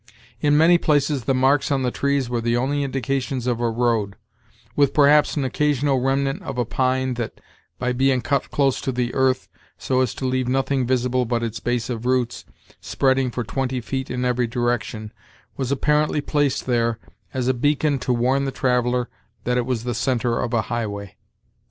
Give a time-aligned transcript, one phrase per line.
[0.39, 4.15] In many places the marks on the trees were the only indications of a road,
[4.75, 7.39] with perhaps an occasional remnant of a pine that,
[7.77, 11.59] by being cut close to the earth, so as to leave nothing visible but its
[11.59, 12.45] base of roots,
[12.79, 15.13] spreading for twenty feet in every direction,
[15.55, 16.97] was apparently placed there
[17.31, 19.07] as a beacon to warn the traveller
[19.43, 21.15] that it was the centre of a highway.